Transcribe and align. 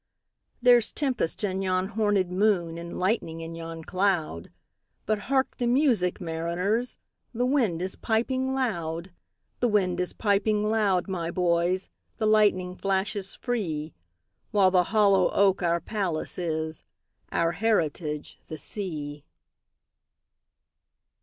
There's 0.63 0.91
tempest 0.91 1.43
in 1.43 1.61
yon 1.61 1.89
hornèd 1.91 2.29
moon, 2.29 2.79
And 2.79 2.97
lightning 2.97 3.41
in 3.41 3.53
yon 3.53 3.83
cloud:But 3.83 5.19
hark 5.29 5.57
the 5.57 5.67
music, 5.67 6.19
mariners! 6.19 6.97
The 7.35 7.45
wind 7.45 7.83
is 7.83 7.97
piping 7.97 8.51
loud; 8.55 9.11
The 9.59 9.67
wind 9.67 9.99
is 9.99 10.13
piping 10.13 10.67
loud, 10.71 11.07
my 11.07 11.29
boys, 11.29 11.87
The 12.17 12.25
lightning 12.25 12.75
flashes 12.75 13.35
free—While 13.35 14.71
the 14.71 14.85
hollow 14.85 15.29
oak 15.33 15.61
our 15.61 15.79
palace 15.79 16.39
is, 16.39 16.81
Our 17.31 17.51
heritage 17.51 18.39
the 18.47 18.57
sea. 18.57 19.23